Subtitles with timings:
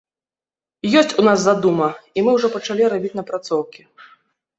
[1.01, 1.89] Ёсць у нас задума,
[2.19, 3.81] і мы ўжо пачалі рабіць напрацоўкі.